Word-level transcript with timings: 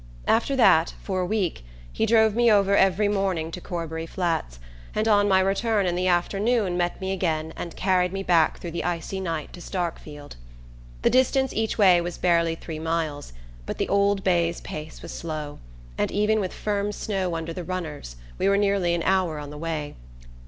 After 0.27 0.55
that, 0.55 0.95
for 1.03 1.19
a 1.19 1.25
week, 1.27 1.63
he 1.93 2.07
drove 2.07 2.33
me 2.33 2.51
over 2.51 2.75
every 2.75 3.07
morning 3.07 3.51
to 3.51 3.61
Corbury 3.61 4.07
Flats, 4.07 4.57
and 4.95 5.07
on 5.07 5.27
my 5.27 5.39
return 5.39 5.85
in 5.85 5.93
the 5.95 6.07
afternoon 6.07 6.75
met 6.75 6.99
me 6.99 7.11
again 7.11 7.53
and 7.55 7.75
carried 7.75 8.11
me 8.11 8.23
back 8.23 8.57
through 8.59 8.71
the 8.71 8.83
icy 8.83 9.19
night 9.19 9.53
to 9.53 9.59
Starkfield. 9.61 10.37
The 11.03 11.11
distance 11.11 11.53
each 11.53 11.77
way 11.77 12.01
was 12.01 12.17
barely 12.17 12.55
three 12.55 12.79
miles, 12.79 13.31
but 13.67 13.77
the 13.77 13.89
old 13.89 14.23
bay's 14.23 14.59
pace 14.61 15.03
was 15.03 15.13
slow, 15.13 15.59
and 15.99 16.11
even 16.11 16.39
with 16.39 16.51
firm 16.51 16.91
snow 16.91 17.35
under 17.35 17.53
the 17.53 17.63
runners 17.63 18.15
we 18.39 18.49
were 18.49 18.57
nearly 18.57 18.95
an 18.95 19.03
hour 19.03 19.37
on 19.37 19.51
the 19.51 19.55
way. 19.59 19.93